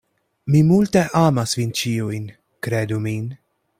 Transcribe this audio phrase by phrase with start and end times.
[0.53, 2.25] Mi multe amas vin ĉiujn;
[2.69, 3.29] kredu min.